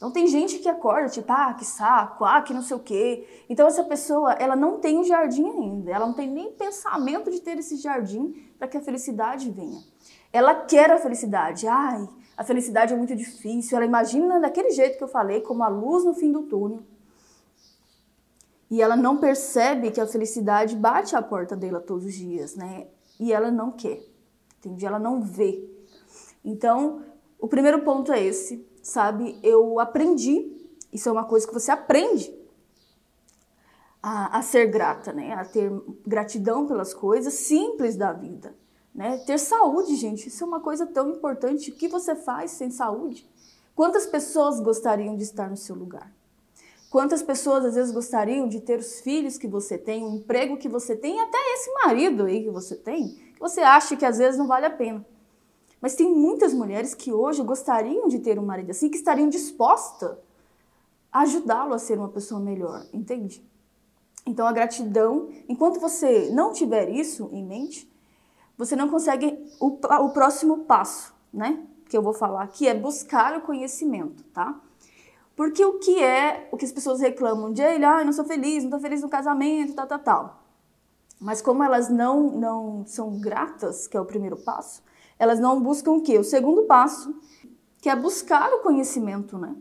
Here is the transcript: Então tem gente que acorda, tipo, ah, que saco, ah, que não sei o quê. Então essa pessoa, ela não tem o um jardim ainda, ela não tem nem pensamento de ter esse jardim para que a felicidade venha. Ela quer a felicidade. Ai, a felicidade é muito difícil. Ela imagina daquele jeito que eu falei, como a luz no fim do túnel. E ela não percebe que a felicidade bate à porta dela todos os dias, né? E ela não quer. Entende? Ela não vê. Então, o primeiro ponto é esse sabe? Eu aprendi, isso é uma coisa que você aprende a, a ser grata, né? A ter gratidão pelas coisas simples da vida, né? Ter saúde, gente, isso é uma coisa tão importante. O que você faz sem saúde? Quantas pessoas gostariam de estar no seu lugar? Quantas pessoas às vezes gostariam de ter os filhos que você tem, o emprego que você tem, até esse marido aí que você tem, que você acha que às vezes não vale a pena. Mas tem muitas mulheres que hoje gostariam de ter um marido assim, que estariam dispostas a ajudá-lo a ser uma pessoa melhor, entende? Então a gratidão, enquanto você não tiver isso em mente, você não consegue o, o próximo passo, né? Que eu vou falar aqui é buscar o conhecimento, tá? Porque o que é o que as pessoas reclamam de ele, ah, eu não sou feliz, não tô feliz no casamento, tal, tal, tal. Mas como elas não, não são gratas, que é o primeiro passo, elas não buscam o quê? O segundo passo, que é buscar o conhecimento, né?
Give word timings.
Então 0.00 0.10
tem 0.10 0.26
gente 0.28 0.60
que 0.60 0.68
acorda, 0.68 1.10
tipo, 1.10 1.30
ah, 1.30 1.52
que 1.52 1.62
saco, 1.62 2.24
ah, 2.24 2.40
que 2.40 2.54
não 2.54 2.62
sei 2.62 2.74
o 2.74 2.80
quê. 2.80 3.28
Então 3.50 3.66
essa 3.66 3.84
pessoa, 3.84 4.32
ela 4.32 4.56
não 4.56 4.80
tem 4.80 4.96
o 4.96 5.00
um 5.00 5.04
jardim 5.04 5.46
ainda, 5.46 5.90
ela 5.90 6.06
não 6.06 6.14
tem 6.14 6.26
nem 6.26 6.50
pensamento 6.52 7.30
de 7.30 7.38
ter 7.38 7.58
esse 7.58 7.76
jardim 7.76 8.32
para 8.58 8.66
que 8.66 8.78
a 8.78 8.80
felicidade 8.80 9.50
venha. 9.50 9.78
Ela 10.32 10.54
quer 10.54 10.90
a 10.90 10.98
felicidade. 10.98 11.66
Ai, 11.68 12.08
a 12.34 12.42
felicidade 12.42 12.94
é 12.94 12.96
muito 12.96 13.14
difícil. 13.14 13.76
Ela 13.76 13.84
imagina 13.84 14.40
daquele 14.40 14.70
jeito 14.70 14.96
que 14.96 15.04
eu 15.04 15.08
falei, 15.08 15.42
como 15.42 15.62
a 15.62 15.68
luz 15.68 16.02
no 16.02 16.14
fim 16.14 16.32
do 16.32 16.44
túnel. 16.44 16.82
E 18.70 18.80
ela 18.80 18.96
não 18.96 19.18
percebe 19.18 19.90
que 19.90 20.00
a 20.00 20.06
felicidade 20.06 20.76
bate 20.76 21.14
à 21.14 21.20
porta 21.20 21.54
dela 21.54 21.78
todos 21.78 22.06
os 22.06 22.14
dias, 22.14 22.56
né? 22.56 22.86
E 23.18 23.34
ela 23.34 23.50
não 23.50 23.70
quer. 23.70 24.02
Entende? 24.58 24.86
Ela 24.86 24.98
não 24.98 25.20
vê. 25.20 25.62
Então, 26.42 27.04
o 27.38 27.46
primeiro 27.46 27.82
ponto 27.82 28.10
é 28.10 28.24
esse 28.24 28.69
sabe? 28.82 29.38
Eu 29.42 29.78
aprendi, 29.78 30.70
isso 30.92 31.08
é 31.08 31.12
uma 31.12 31.24
coisa 31.24 31.46
que 31.46 31.54
você 31.54 31.70
aprende 31.70 32.34
a, 34.02 34.38
a 34.38 34.42
ser 34.42 34.66
grata, 34.66 35.12
né? 35.12 35.32
A 35.34 35.44
ter 35.44 35.70
gratidão 36.06 36.66
pelas 36.66 36.94
coisas 36.94 37.34
simples 37.34 37.96
da 37.96 38.12
vida, 38.12 38.54
né? 38.94 39.18
Ter 39.26 39.38
saúde, 39.38 39.96
gente, 39.96 40.28
isso 40.28 40.42
é 40.42 40.46
uma 40.46 40.60
coisa 40.60 40.86
tão 40.86 41.10
importante. 41.10 41.70
O 41.70 41.74
que 41.74 41.88
você 41.88 42.14
faz 42.14 42.52
sem 42.52 42.70
saúde? 42.70 43.28
Quantas 43.74 44.06
pessoas 44.06 44.60
gostariam 44.60 45.16
de 45.16 45.22
estar 45.22 45.48
no 45.48 45.56
seu 45.56 45.74
lugar? 45.74 46.12
Quantas 46.90 47.22
pessoas 47.22 47.64
às 47.64 47.76
vezes 47.76 47.92
gostariam 47.92 48.48
de 48.48 48.60
ter 48.60 48.80
os 48.80 49.00
filhos 49.00 49.38
que 49.38 49.46
você 49.46 49.78
tem, 49.78 50.04
o 50.04 50.16
emprego 50.16 50.56
que 50.56 50.68
você 50.68 50.96
tem, 50.96 51.20
até 51.20 51.38
esse 51.54 51.72
marido 51.84 52.24
aí 52.24 52.42
que 52.42 52.50
você 52.50 52.74
tem, 52.74 53.08
que 53.08 53.38
você 53.38 53.60
acha 53.60 53.96
que 53.96 54.04
às 54.04 54.18
vezes 54.18 54.36
não 54.36 54.48
vale 54.48 54.66
a 54.66 54.70
pena. 54.70 55.06
Mas 55.80 55.94
tem 55.94 56.12
muitas 56.12 56.52
mulheres 56.52 56.94
que 56.94 57.12
hoje 57.12 57.42
gostariam 57.42 58.06
de 58.06 58.18
ter 58.18 58.38
um 58.38 58.44
marido 58.44 58.70
assim, 58.70 58.90
que 58.90 58.96
estariam 58.96 59.28
dispostas 59.28 60.16
a 61.12 61.20
ajudá-lo 61.20 61.74
a 61.74 61.78
ser 61.78 61.98
uma 61.98 62.08
pessoa 62.08 62.40
melhor, 62.40 62.86
entende? 62.92 63.42
Então 64.26 64.46
a 64.46 64.52
gratidão, 64.52 65.28
enquanto 65.48 65.80
você 65.80 66.30
não 66.30 66.52
tiver 66.52 66.88
isso 66.90 67.28
em 67.32 67.44
mente, 67.44 67.90
você 68.56 68.76
não 68.76 68.88
consegue 68.88 69.38
o, 69.58 69.68
o 69.68 70.10
próximo 70.10 70.58
passo, 70.64 71.14
né? 71.32 71.66
Que 71.88 71.96
eu 71.96 72.02
vou 72.02 72.12
falar 72.12 72.42
aqui 72.42 72.68
é 72.68 72.74
buscar 72.74 73.36
o 73.38 73.40
conhecimento, 73.40 74.22
tá? 74.24 74.60
Porque 75.34 75.64
o 75.64 75.78
que 75.78 76.02
é 76.02 76.48
o 76.52 76.56
que 76.58 76.66
as 76.66 76.72
pessoas 76.72 77.00
reclamam 77.00 77.50
de 77.50 77.62
ele, 77.62 77.84
ah, 77.84 78.00
eu 78.00 78.04
não 78.04 78.12
sou 78.12 78.26
feliz, 78.26 78.62
não 78.62 78.70
tô 78.70 78.78
feliz 78.78 79.00
no 79.00 79.08
casamento, 79.08 79.72
tal, 79.72 79.86
tal, 79.86 79.98
tal. 79.98 80.42
Mas 81.18 81.40
como 81.40 81.64
elas 81.64 81.88
não, 81.88 82.30
não 82.30 82.84
são 82.86 83.18
gratas, 83.18 83.86
que 83.86 83.96
é 83.96 84.00
o 84.00 84.04
primeiro 84.04 84.36
passo, 84.36 84.82
elas 85.20 85.38
não 85.38 85.62
buscam 85.62 85.92
o 85.92 86.00
quê? 86.00 86.18
O 86.18 86.24
segundo 86.24 86.62
passo, 86.62 87.14
que 87.82 87.90
é 87.90 87.94
buscar 87.94 88.50
o 88.54 88.60
conhecimento, 88.60 89.36
né? 89.38 89.54